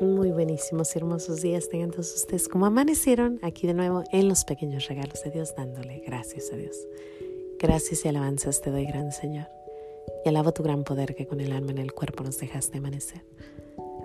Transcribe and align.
Muy 0.00 0.30
buenísimos 0.30 0.94
y 0.94 0.98
hermosos 0.98 1.40
días 1.40 1.70
tengan 1.70 1.90
todos 1.90 2.14
ustedes 2.14 2.48
como 2.48 2.66
amanecieron 2.66 3.38
aquí 3.40 3.66
de 3.66 3.72
nuevo 3.72 4.04
en 4.12 4.28
los 4.28 4.44
pequeños 4.44 4.88
regalos 4.88 5.22
de 5.24 5.30
Dios 5.30 5.54
dándole 5.56 6.02
gracias 6.06 6.52
a 6.52 6.56
Dios. 6.56 6.76
Gracias 7.58 8.04
y 8.04 8.08
alabanzas 8.08 8.60
te 8.60 8.70
doy, 8.70 8.84
gran 8.84 9.10
Señor. 9.10 9.46
Y 10.22 10.28
alabo 10.28 10.52
tu 10.52 10.62
gran 10.62 10.84
poder 10.84 11.14
que 11.14 11.26
con 11.26 11.40
el 11.40 11.50
alma 11.50 11.70
en 11.70 11.78
el 11.78 11.94
cuerpo 11.94 12.22
nos 12.22 12.36
dejaste 12.36 12.76
amanecer. 12.76 13.24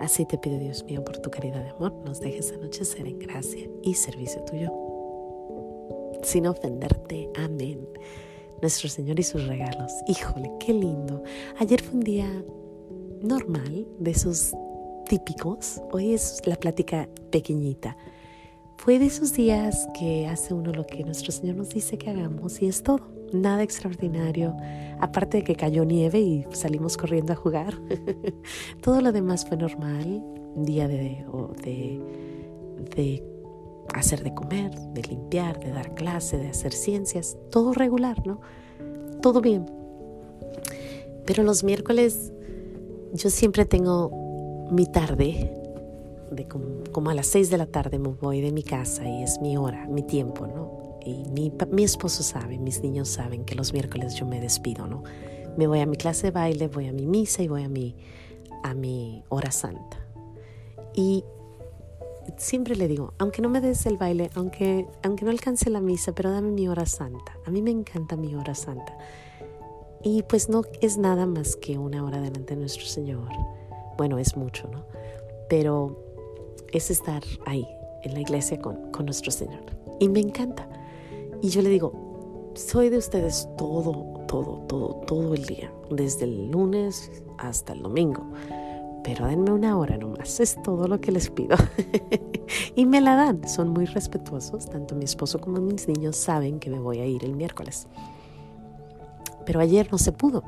Así 0.00 0.24
te 0.24 0.38
pido, 0.38 0.58
Dios 0.58 0.82
mío, 0.84 1.04
por 1.04 1.18
tu 1.18 1.30
caridad 1.30 1.62
de 1.62 1.68
amor, 1.68 1.92
nos 2.06 2.20
dejes 2.20 2.52
anochecer 2.52 3.06
en 3.06 3.18
gracia 3.18 3.68
y 3.82 3.92
servicio 3.92 4.42
tuyo. 4.44 4.72
Sin 6.22 6.46
ofenderte, 6.46 7.28
amén. 7.36 7.86
Nuestro 8.62 8.88
Señor 8.88 9.20
y 9.20 9.24
sus 9.24 9.46
regalos. 9.46 9.92
Híjole, 10.06 10.50
qué 10.58 10.72
lindo. 10.72 11.22
Ayer 11.58 11.82
fue 11.82 11.96
un 11.96 12.00
día 12.00 12.44
normal, 13.20 13.86
de 13.98 14.10
esos 14.10 14.54
típicos. 15.08 15.80
Hoy 15.92 16.14
es 16.14 16.42
la 16.46 16.56
plática 16.56 17.08
pequeñita. 17.30 17.96
Fue 18.76 18.98
de 18.98 19.06
esos 19.06 19.32
días 19.32 19.88
que 19.98 20.26
hace 20.26 20.54
uno 20.54 20.72
lo 20.72 20.86
que 20.86 21.04
nuestro 21.04 21.30
Señor 21.30 21.56
nos 21.56 21.70
dice 21.70 21.98
que 21.98 22.10
hagamos 22.10 22.60
y 22.62 22.66
es 22.66 22.82
todo. 22.82 23.00
Nada 23.32 23.62
extraordinario, 23.62 24.54
aparte 25.00 25.38
de 25.38 25.44
que 25.44 25.54
cayó 25.54 25.84
nieve 25.84 26.20
y 26.20 26.44
salimos 26.52 26.96
corriendo 26.96 27.32
a 27.32 27.36
jugar. 27.36 27.74
todo 28.82 29.00
lo 29.00 29.12
demás 29.12 29.46
fue 29.46 29.56
normal, 29.56 30.22
día 30.56 30.88
de, 30.88 31.24
de, 31.62 32.00
de 32.96 33.24
hacer 33.94 34.22
de 34.22 34.34
comer, 34.34 34.74
de 34.92 35.02
limpiar, 35.02 35.58
de 35.60 35.70
dar 35.70 35.94
clase, 35.94 36.36
de 36.36 36.48
hacer 36.48 36.72
ciencias, 36.72 37.38
todo 37.50 37.72
regular, 37.72 38.26
¿no? 38.26 38.40
Todo 39.22 39.40
bien. 39.40 39.66
Pero 41.24 41.42
los 41.42 41.64
miércoles 41.64 42.32
yo 43.12 43.30
siempre 43.30 43.64
tengo 43.64 44.21
mi 44.70 44.86
tarde, 44.86 45.52
de 46.30 46.46
como, 46.46 47.10
a 47.10 47.14
las 47.14 47.26
seis 47.26 47.50
de 47.50 47.58
la 47.58 47.66
tarde 47.66 47.98
me 47.98 48.08
voy 48.08 48.40
de 48.40 48.52
mi 48.52 48.62
casa 48.62 49.06
y 49.08 49.22
es 49.22 49.40
mi 49.40 49.56
hora, 49.56 49.86
mi 49.86 50.02
tiempo, 50.02 50.46
¿no? 50.46 50.98
Y 51.04 51.24
mi, 51.30 51.52
mi 51.70 51.84
esposo 51.84 52.22
sabe, 52.22 52.58
mis 52.58 52.82
niños 52.82 53.08
saben 53.08 53.44
que 53.44 53.54
los 53.54 53.72
miércoles 53.72 54.14
yo 54.14 54.26
me 54.26 54.40
despido, 54.40 54.86
¿no? 54.86 55.02
Me 55.56 55.66
voy 55.66 55.80
a 55.80 55.86
mi 55.86 55.96
clase 55.96 56.28
de 56.28 56.30
baile, 56.30 56.68
voy 56.68 56.86
a 56.86 56.92
mi 56.92 57.06
misa 57.06 57.42
y 57.42 57.48
voy 57.48 57.64
a 57.64 57.68
mi, 57.68 57.96
a 58.62 58.74
mi 58.74 59.24
hora 59.28 59.50
santa. 59.50 59.98
Y 60.94 61.24
siempre 62.36 62.76
le 62.76 62.88
digo, 62.88 63.14
aunque 63.18 63.42
no 63.42 63.48
me 63.48 63.60
des 63.60 63.84
el 63.86 63.96
baile, 63.96 64.30
aunque, 64.34 64.86
aunque 65.02 65.24
no 65.24 65.30
alcance 65.30 65.70
la 65.70 65.80
misa, 65.80 66.12
pero 66.14 66.30
dame 66.30 66.50
mi 66.50 66.68
hora 66.68 66.86
santa. 66.86 67.36
A 67.46 67.50
mí 67.50 67.62
me 67.62 67.70
encanta 67.70 68.16
mi 68.16 68.34
hora 68.34 68.54
santa. 68.54 68.96
Y 70.02 70.22
pues 70.22 70.48
no 70.48 70.62
es 70.80 70.98
nada 70.98 71.26
más 71.26 71.56
que 71.56 71.78
una 71.78 72.04
hora 72.04 72.20
delante 72.20 72.54
de 72.54 72.60
nuestro 72.60 72.86
Señor. 72.86 73.28
Bueno, 73.96 74.18
es 74.18 74.36
mucho, 74.36 74.68
¿no? 74.68 74.84
Pero 75.48 75.96
es 76.72 76.90
estar 76.90 77.22
ahí, 77.46 77.66
en 78.02 78.14
la 78.14 78.20
iglesia 78.20 78.60
con, 78.60 78.90
con 78.90 79.06
nuestro 79.06 79.30
Señor. 79.30 79.60
Y 80.00 80.08
me 80.08 80.20
encanta. 80.20 80.68
Y 81.40 81.50
yo 81.50 81.62
le 81.62 81.68
digo, 81.68 82.52
soy 82.54 82.88
de 82.88 82.98
ustedes 82.98 83.48
todo, 83.56 84.24
todo, 84.26 84.64
todo, 84.68 84.94
todo 85.06 85.34
el 85.34 85.44
día, 85.44 85.72
desde 85.90 86.24
el 86.24 86.50
lunes 86.50 87.10
hasta 87.38 87.72
el 87.72 87.82
domingo. 87.82 88.22
Pero 89.04 89.26
denme 89.26 89.50
una 89.50 89.76
hora 89.76 89.96
nomás, 89.96 90.38
es 90.38 90.56
todo 90.62 90.86
lo 90.86 91.00
que 91.00 91.12
les 91.12 91.30
pido. 91.30 91.56
y 92.76 92.86
me 92.86 93.00
la 93.00 93.16
dan, 93.16 93.48
son 93.48 93.68
muy 93.70 93.86
respetuosos, 93.86 94.66
tanto 94.66 94.94
mi 94.94 95.04
esposo 95.04 95.40
como 95.40 95.60
mis 95.60 95.88
niños 95.88 96.16
saben 96.16 96.60
que 96.60 96.70
me 96.70 96.78
voy 96.78 97.00
a 97.00 97.06
ir 97.06 97.24
el 97.24 97.34
miércoles. 97.34 97.88
Pero 99.44 99.60
ayer 99.60 99.88
no 99.90 99.98
se 99.98 100.12
pudo 100.12 100.44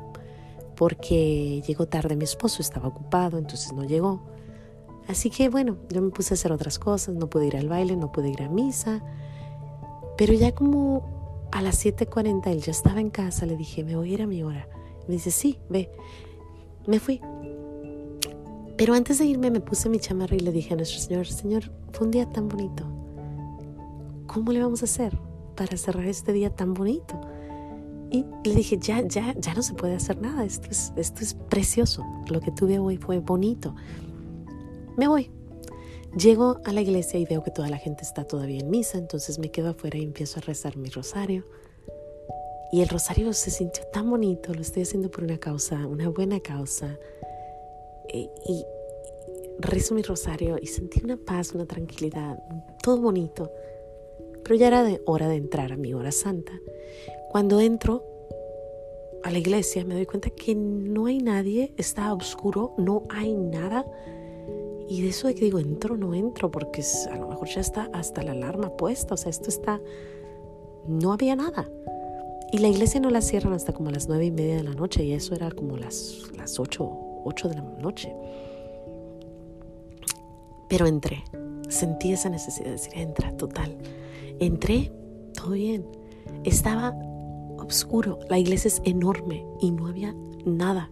porque 0.75 1.61
llegó 1.65 1.87
tarde 1.87 2.15
mi 2.15 2.23
esposo, 2.23 2.61
estaba 2.61 2.87
ocupado, 2.87 3.37
entonces 3.37 3.73
no 3.73 3.83
llegó. 3.83 4.21
Así 5.07 5.29
que 5.29 5.49
bueno, 5.49 5.77
yo 5.89 6.01
me 6.01 6.09
puse 6.09 6.33
a 6.33 6.35
hacer 6.35 6.51
otras 6.51 6.79
cosas, 6.79 7.15
no 7.15 7.29
pude 7.29 7.47
ir 7.47 7.57
al 7.57 7.69
baile, 7.69 7.95
no 7.95 8.11
pude 8.11 8.29
ir 8.29 8.41
a 8.41 8.49
misa. 8.49 9.03
Pero 10.17 10.33
ya 10.33 10.53
como 10.53 11.47
a 11.51 11.61
las 11.61 11.85
7.40 11.85 12.47
él 12.47 12.61
ya 12.61 12.71
estaba 12.71 12.99
en 12.99 13.09
casa, 13.09 13.45
le 13.45 13.55
dije, 13.55 13.83
me 13.83 13.95
voy 13.95 14.11
a 14.11 14.13
ir 14.13 14.21
a 14.21 14.27
mi 14.27 14.43
hora. 14.43 14.67
Me 15.07 15.13
dice, 15.13 15.31
sí, 15.31 15.59
ve. 15.69 15.91
Me 16.87 16.99
fui. 16.99 17.21
Pero 18.77 18.93
antes 18.93 19.19
de 19.19 19.25
irme 19.25 19.51
me 19.51 19.61
puse 19.61 19.89
mi 19.89 19.99
chamarra 19.99 20.35
y 20.35 20.39
le 20.39 20.51
dije 20.51 20.73
a 20.73 20.77
nuestro 20.77 20.99
Señor, 20.99 21.27
Señor, 21.27 21.71
fue 21.91 22.05
un 22.05 22.11
día 22.11 22.29
tan 22.29 22.49
bonito. 22.49 22.83
¿Cómo 24.27 24.51
le 24.51 24.61
vamos 24.61 24.81
a 24.81 24.85
hacer 24.85 25.17
para 25.55 25.77
cerrar 25.77 26.05
este 26.05 26.33
día 26.33 26.49
tan 26.49 26.73
bonito? 26.73 27.19
Le 28.43 28.55
dije, 28.55 28.77
ya, 28.77 29.01
ya, 29.01 29.33
ya 29.37 29.53
no 29.53 29.61
se 29.61 29.73
puede 29.73 29.95
hacer 29.95 30.21
nada, 30.21 30.45
esto 30.45 30.69
es, 30.69 30.93
esto 30.95 31.21
es 31.21 31.33
precioso, 31.33 32.03
lo 32.29 32.39
que 32.39 32.51
tuve 32.51 32.79
hoy 32.79 32.97
fue 32.97 33.19
bonito. 33.19 33.75
Me 34.97 35.07
voy. 35.07 35.31
Llego 36.15 36.61
a 36.63 36.71
la 36.71 36.81
iglesia 36.81 37.19
y 37.19 37.25
veo 37.25 37.43
que 37.43 37.51
toda 37.51 37.69
la 37.69 37.77
gente 37.77 38.03
está 38.03 38.23
todavía 38.23 38.59
en 38.59 38.69
misa, 38.69 38.97
entonces 38.97 39.37
me 39.39 39.51
quedo 39.51 39.69
afuera 39.69 39.97
y 39.97 40.03
empiezo 40.03 40.39
a 40.39 40.43
rezar 40.43 40.77
mi 40.77 40.89
rosario. 40.89 41.45
Y 42.71 42.81
el 42.81 42.87
rosario 42.87 43.33
se 43.33 43.51
sintió 43.51 43.83
tan 43.91 44.09
bonito, 44.09 44.53
lo 44.53 44.61
estoy 44.61 44.83
haciendo 44.83 45.11
por 45.11 45.23
una 45.23 45.37
causa, 45.37 45.85
una 45.85 46.07
buena 46.09 46.39
causa. 46.39 46.97
Y, 48.13 48.29
y 48.47 48.65
rezo 49.59 49.93
mi 49.95 50.03
rosario 50.03 50.57
y 50.61 50.67
sentí 50.67 51.01
una 51.03 51.17
paz, 51.17 51.53
una 51.53 51.65
tranquilidad, 51.65 52.39
todo 52.81 53.01
bonito. 53.01 53.51
Pero 54.45 54.55
ya 54.55 54.67
era 54.67 54.83
de 54.83 55.01
hora 55.05 55.27
de 55.27 55.35
entrar 55.35 55.73
a 55.73 55.75
mi 55.75 55.93
hora 55.93 56.11
santa. 56.11 56.53
Cuando 57.31 57.59
entro 57.59 58.05
a 59.23 59.31
la 59.31 59.39
iglesia 59.39 59.83
me 59.83 59.95
doy 59.95 60.05
cuenta 60.05 60.29
que 60.29 60.53
no 60.53 61.07
hay 61.07 61.17
nadie, 61.17 61.73
está 61.77 62.13
oscuro, 62.13 62.75
no 62.77 63.03
hay 63.09 63.33
nada. 63.33 63.83
Y 64.87 65.01
de 65.01 65.09
eso 65.09 65.27
de 65.27 65.33
que 65.33 65.45
digo, 65.45 65.57
entro, 65.57 65.97
no 65.97 66.13
entro, 66.13 66.51
porque 66.51 66.83
a 67.11 67.17
lo 67.17 67.27
mejor 67.27 67.47
ya 67.47 67.59
está 67.59 67.89
hasta 67.91 68.21
la 68.21 68.33
alarma 68.33 68.77
puesta, 68.77 69.15
o 69.15 69.17
sea, 69.17 69.31
esto 69.31 69.49
está, 69.49 69.81
no 70.87 71.11
había 71.11 71.35
nada. 71.35 71.67
Y 72.51 72.59
la 72.59 72.67
iglesia 72.67 72.99
no 72.99 73.09
la 73.09 73.21
cierran 73.21 73.53
hasta 73.53 73.73
como 73.73 73.89
las 73.89 74.07
nueve 74.07 74.25
y 74.25 74.31
media 74.31 74.57
de 74.57 74.63
la 74.63 74.75
noche, 74.75 75.03
y 75.03 75.13
eso 75.13 75.33
era 75.33 75.49
como 75.49 75.75
las, 75.75 76.29
las 76.37 76.59
ocho, 76.59 76.87
ocho 77.23 77.49
de 77.49 77.55
la 77.55 77.63
noche. 77.63 78.15
Pero 80.69 80.85
entré, 80.85 81.23
sentí 81.67 82.13
esa 82.13 82.29
necesidad 82.29 82.65
de 82.67 82.71
decir, 82.73 82.93
entra, 82.95 83.35
total. 83.35 83.75
Entré, 84.39 84.91
todo 85.33 85.51
bien. 85.51 85.85
Estaba 86.43 86.93
oscuro. 87.57 88.19
La 88.29 88.37
iglesia 88.39 88.67
es 88.69 88.81
enorme 88.85 89.45
y 89.59 89.71
no 89.71 89.87
había 89.87 90.15
nada. 90.45 90.89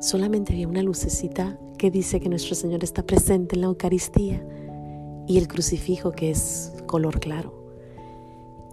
Solamente 0.00 0.52
había 0.52 0.68
una 0.68 0.82
lucecita 0.82 1.58
que 1.78 1.90
dice 1.90 2.20
que 2.20 2.28
nuestro 2.28 2.54
Señor 2.54 2.84
está 2.84 3.04
presente 3.04 3.54
en 3.54 3.62
la 3.62 3.68
Eucaristía 3.68 4.44
y 5.26 5.38
el 5.38 5.48
crucifijo 5.48 6.12
que 6.12 6.30
es 6.30 6.72
color 6.86 7.20
claro. 7.20 7.54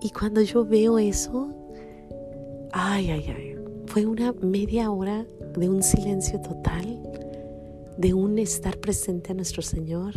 Y 0.02 0.12
cuando 0.12 0.42
yo 0.42 0.66
veo 0.66 1.00
eso, 1.00 1.50
ay, 2.72 3.12
ay, 3.12 3.26
ay, 3.36 3.56
fue 3.88 4.06
una 4.06 4.34
media 4.34 4.92
hora 4.92 5.26
de 5.58 5.70
un 5.70 5.82
silencio 5.82 6.40
total, 6.42 7.02
de 7.98 8.14
un 8.14 8.38
estar 8.38 8.78
presente 8.78 9.32
a 9.32 9.36
nuestro 9.36 9.62
Señor. 9.62 10.14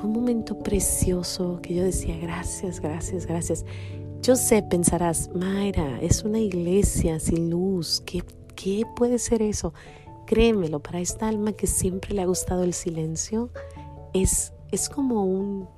Fue 0.00 0.08
un 0.08 0.14
momento 0.14 0.58
precioso 0.58 1.60
que 1.62 1.74
yo 1.74 1.84
decía, 1.84 2.16
gracias, 2.16 2.80
gracias, 2.80 3.26
gracias. 3.26 3.66
Yo 4.22 4.34
sé, 4.34 4.62
pensarás, 4.62 5.28
Mayra, 5.34 6.00
es 6.00 6.24
una 6.24 6.38
iglesia 6.38 7.20
sin 7.20 7.50
luz, 7.50 8.02
¿qué, 8.06 8.24
qué 8.56 8.84
puede 8.96 9.18
ser 9.18 9.42
eso? 9.42 9.74
Créemelo, 10.24 10.80
para 10.80 11.00
esta 11.00 11.28
alma 11.28 11.52
que 11.52 11.66
siempre 11.66 12.14
le 12.14 12.22
ha 12.22 12.24
gustado 12.24 12.64
el 12.64 12.72
silencio, 12.72 13.50
es, 14.14 14.54
es 14.72 14.88
como 14.88 15.26
un, 15.26 15.68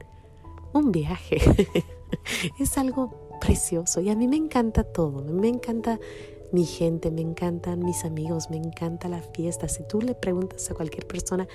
un 0.73 0.93
viaje, 0.93 1.39
es 2.61 2.79
algo 2.79 3.39
precioso 3.41 4.01
y 4.03 4.11
a 4.11 4.15
mí 4.15 4.29
me 4.29 4.37
encanta 4.37 4.85
todo, 4.85 5.25
me 5.25 5.49
encanta 5.49 5.99
mi 6.53 6.65
gente, 6.65 7.11
me 7.11 7.23
encantan 7.23 7.85
mis 7.85 8.05
amigos, 8.05 8.51
me 8.51 8.59
encanta 8.59 9.09
la 9.09 9.21
fiesta. 9.21 9.67
Si 9.67 9.83
tú 9.89 10.01
le 10.01 10.15
preguntas 10.15 10.71
a 10.71 10.75
cualquier 10.75 11.09
persona, 11.09 11.49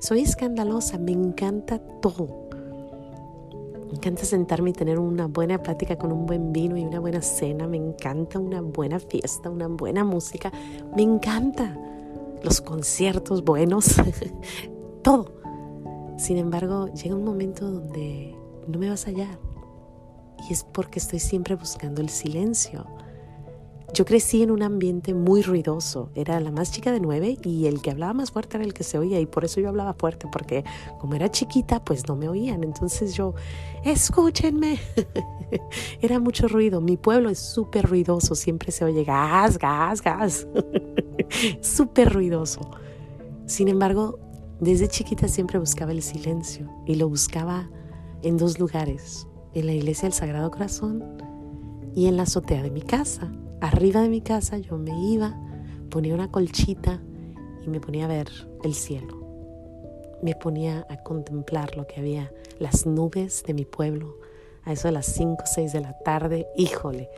soy 0.00 0.22
escandalosa, 0.22 0.98
me 0.98 1.12
encanta 1.12 1.78
todo. 1.78 2.48
Me 3.86 3.96
encanta 3.96 4.24
sentarme 4.24 4.70
y 4.70 4.72
tener 4.72 4.98
una 4.98 5.26
buena 5.26 5.62
plática 5.62 5.96
con 5.96 6.10
un 6.10 6.24
buen 6.24 6.52
vino 6.52 6.76
y 6.76 6.84
una 6.84 7.00
buena 7.00 7.20
cena. 7.20 7.66
Me 7.66 7.76
encanta 7.76 8.38
una 8.38 8.62
buena 8.62 8.98
fiesta, 8.98 9.50
una 9.50 9.68
buena 9.68 10.02
música. 10.04 10.50
Me 10.96 11.02
encanta 11.02 11.76
los 12.42 12.60
conciertos 12.62 13.44
buenos, 13.44 13.96
todo. 15.02 15.32
Sin 16.16 16.38
embargo, 16.38 16.88
llega 16.94 17.14
un 17.14 17.24
momento 17.24 17.70
donde 17.70 18.34
no 18.66 18.78
me 18.78 18.88
vas 18.88 19.06
a 19.06 19.10
hallar. 19.10 19.38
Y 20.48 20.52
es 20.54 20.64
porque 20.64 20.98
estoy 20.98 21.18
siempre 21.18 21.56
buscando 21.56 22.00
el 22.00 22.08
silencio 22.08 22.86
yo 23.92 24.04
crecí 24.04 24.42
en 24.42 24.50
un 24.50 24.62
ambiente 24.62 25.14
muy 25.14 25.42
ruidoso. 25.42 26.10
Era 26.14 26.40
la 26.40 26.50
más 26.50 26.72
chica 26.72 26.92
de 26.92 27.00
nueve 27.00 27.38
y 27.44 27.66
el 27.66 27.82
que 27.82 27.90
hablaba 27.90 28.12
más 28.12 28.30
fuerte 28.30 28.56
era 28.56 28.64
el 28.64 28.74
que 28.74 28.84
se 28.84 28.98
oía. 28.98 29.20
Y 29.20 29.26
por 29.26 29.44
eso 29.44 29.60
yo 29.60 29.68
hablaba 29.68 29.94
fuerte, 29.94 30.28
porque 30.30 30.64
como 30.98 31.14
era 31.14 31.30
chiquita, 31.30 31.84
pues 31.84 32.06
no 32.08 32.16
me 32.16 32.28
oían. 32.28 32.64
Entonces 32.64 33.14
yo, 33.14 33.34
escúchenme. 33.84 34.78
era 36.00 36.18
mucho 36.18 36.48
ruido. 36.48 36.80
Mi 36.80 36.96
pueblo 36.96 37.30
es 37.30 37.38
súper 37.38 37.86
ruidoso. 37.86 38.34
Siempre 38.34 38.72
se 38.72 38.84
oye 38.84 39.04
gas, 39.04 39.58
gas, 39.58 40.02
gas. 40.02 40.46
súper 41.60 42.12
ruidoso. 42.12 42.60
Sin 43.46 43.68
embargo, 43.68 44.18
Desde 44.60 44.88
chiquita 44.88 45.26
siempre 45.26 45.58
buscaba 45.58 45.90
el 45.90 46.02
silencio 46.02 46.68
y 46.86 46.96
lo 46.96 47.08
buscaba 47.08 47.70
en 48.22 48.36
dos 48.36 48.58
lugares, 48.58 49.26
en 49.54 49.64
la 49.64 49.72
iglesia 49.72 50.02
del 50.02 50.12
Sagrado 50.12 50.50
Corazón 50.50 51.02
y 51.96 52.08
en 52.08 52.18
la 52.18 52.24
azotea 52.24 52.62
de 52.62 52.70
mi 52.70 52.82
casa. 52.82 53.32
Arriba 53.60 54.00
de 54.00 54.08
mi 54.08 54.20
casa 54.22 54.58
yo 54.58 54.78
me 54.78 54.98
iba, 55.10 55.38
ponía 55.90 56.14
una 56.14 56.30
colchita 56.30 57.02
y 57.62 57.68
me 57.68 57.80
ponía 57.80 58.06
a 58.06 58.08
ver 58.08 58.28
el 58.64 58.74
cielo. 58.74 59.20
Me 60.22 60.34
ponía 60.34 60.86
a 60.88 61.02
contemplar 61.02 61.76
lo 61.76 61.86
que 61.86 62.00
había, 62.00 62.32
las 62.58 62.86
nubes 62.86 63.42
de 63.46 63.54
mi 63.54 63.64
pueblo, 63.64 64.18
a 64.64 64.72
eso 64.72 64.88
de 64.88 64.92
las 64.92 65.06
5 65.06 65.42
o 65.42 65.46
6 65.46 65.72
de 65.72 65.80
la 65.80 65.98
tarde. 65.98 66.46
Híjole, 66.56 67.08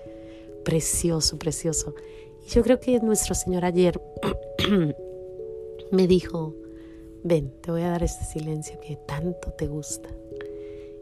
precioso, 0.65 1.39
precioso. 1.39 1.95
Y 2.45 2.51
yo 2.51 2.63
creo 2.63 2.81
que 2.81 2.99
nuestro 3.01 3.35
Señor 3.35 3.65
ayer 3.65 4.01
me 5.93 6.07
dijo, 6.07 6.57
ven, 7.23 7.53
te 7.61 7.71
voy 7.71 7.83
a 7.83 7.91
dar 7.91 8.03
este 8.03 8.25
silencio 8.25 8.81
que 8.81 8.97
tanto 8.97 9.53
te 9.53 9.67
gusta. 9.67 10.09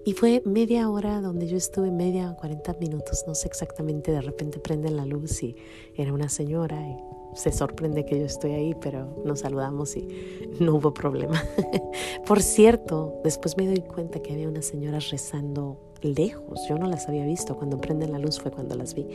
Y 0.04 0.14
fue 0.14 0.42
media 0.46 0.88
hora 0.88 1.20
donde 1.20 1.46
yo 1.46 1.56
estuve, 1.56 1.90
media, 1.90 2.34
40 2.38 2.74
minutos, 2.74 3.24
no 3.26 3.34
sé 3.34 3.48
exactamente, 3.48 4.10
de 4.10 4.22
repente 4.22 4.58
prende 4.58 4.90
la 4.90 5.04
luz 5.04 5.42
y 5.42 5.56
era 5.94 6.12
una 6.12 6.28
señora 6.28 6.80
y 6.88 6.96
se 7.34 7.52
sorprende 7.52 8.06
que 8.06 8.18
yo 8.18 8.24
estoy 8.24 8.52
ahí, 8.52 8.74
pero 8.80 9.22
nos 9.24 9.40
saludamos 9.40 9.96
y 9.96 10.08
no 10.60 10.76
hubo 10.76 10.94
problema. 10.94 11.42
Por 12.26 12.40
cierto, 12.40 13.20
después 13.24 13.56
me 13.56 13.66
doy 13.66 13.82
cuenta 13.82 14.20
que 14.20 14.32
había 14.32 14.48
unas 14.48 14.64
señoras 14.64 15.10
rezando 15.10 15.78
lejos, 16.00 16.60
yo 16.66 16.78
no 16.78 16.86
las 16.86 17.06
había 17.08 17.26
visto, 17.26 17.56
cuando 17.56 17.78
prenden 17.78 18.12
la 18.12 18.18
luz 18.18 18.40
fue 18.40 18.50
cuando 18.50 18.74
las 18.74 18.94
vi, 18.94 19.06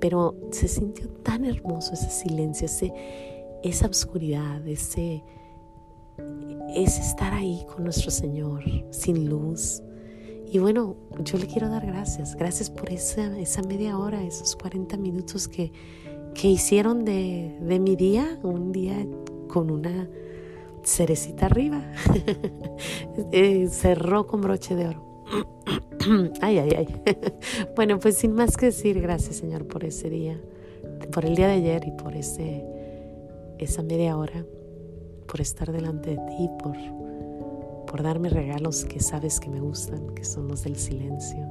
pero 0.00 0.34
se 0.50 0.66
sintió 0.66 1.08
tan 1.08 1.44
hermoso 1.44 1.92
ese 1.92 2.08
silencio, 2.08 2.66
ese, 2.66 2.92
esa 3.62 3.86
oscuridad, 3.86 4.66
ese 4.66 5.22
es 6.74 6.98
estar 6.98 7.34
ahí 7.34 7.66
con 7.74 7.84
nuestro 7.84 8.10
Señor, 8.10 8.64
sin 8.90 9.28
luz. 9.28 9.82
Y 10.50 10.58
bueno, 10.58 10.96
yo 11.24 11.38
le 11.38 11.46
quiero 11.46 11.68
dar 11.68 11.84
gracias, 11.86 12.36
gracias 12.36 12.70
por 12.70 12.90
esa, 12.90 13.38
esa 13.38 13.62
media 13.62 13.98
hora, 13.98 14.22
esos 14.22 14.56
40 14.56 14.96
minutos 14.96 15.48
que, 15.48 15.72
que 16.34 16.48
hicieron 16.48 17.04
de, 17.04 17.56
de 17.60 17.78
mi 17.78 17.96
día 17.96 18.38
un 18.42 18.72
día 18.72 19.06
con 19.48 19.70
una 19.70 20.08
cerecita 20.84 21.46
arriba. 21.46 21.82
Eh, 23.32 23.68
cerró 23.70 24.26
con 24.26 24.42
broche 24.42 24.74
de 24.74 24.88
oro. 24.88 25.24
ay, 26.42 26.58
ay, 26.58 26.70
ay. 26.76 27.02
bueno, 27.76 27.98
pues 27.98 28.18
sin 28.18 28.32
más 28.32 28.58
que 28.58 28.66
decir, 28.66 29.00
gracias 29.00 29.36
Señor 29.36 29.66
por 29.66 29.84
ese 29.84 30.10
día, 30.10 30.38
por 31.12 31.24
el 31.24 31.34
día 31.34 31.48
de 31.48 31.54
ayer 31.54 31.84
y 31.86 31.92
por 31.92 32.14
ese, 32.14 32.62
esa 33.58 33.82
media 33.82 34.18
hora 34.18 34.44
por 35.26 35.40
estar 35.40 35.72
delante 35.72 36.10
de 36.10 36.16
ti, 36.16 36.50
por, 36.62 36.76
por 37.86 38.02
darme 38.02 38.28
regalos 38.28 38.84
que 38.84 39.00
sabes 39.00 39.40
que 39.40 39.48
me 39.48 39.60
gustan, 39.60 40.14
que 40.14 40.24
son 40.24 40.48
los 40.48 40.64
del 40.64 40.76
silencio, 40.76 41.46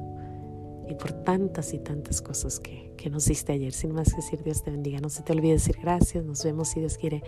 y 0.88 0.94
por 0.94 1.12
tantas 1.12 1.74
y 1.74 1.78
tantas 1.78 2.22
cosas 2.22 2.60
que, 2.60 2.94
que 2.96 3.10
nos 3.10 3.26
diste 3.26 3.52
ayer. 3.52 3.72
Sin 3.72 3.92
más 3.92 4.10
que 4.10 4.16
decir, 4.16 4.42
Dios 4.42 4.62
te 4.62 4.70
bendiga. 4.70 5.00
No 5.00 5.08
se 5.08 5.22
te 5.22 5.32
olvide 5.32 5.54
decir 5.54 5.76
gracias. 5.80 6.24
Nos 6.24 6.44
vemos, 6.44 6.68
si 6.68 6.80
Dios 6.80 6.96
quiere, 6.96 7.22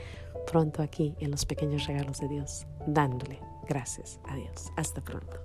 pronto 0.50 0.82
aquí 0.82 1.14
en 1.18 1.30
los 1.30 1.44
pequeños 1.44 1.86
regalos 1.86 2.20
de 2.20 2.28
Dios, 2.28 2.66
dándole 2.86 3.40
gracias 3.68 4.20
a 4.24 4.36
Dios. 4.36 4.72
Hasta 4.76 5.02
pronto. 5.02 5.40